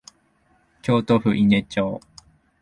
[0.81, 2.01] 京都府伊根町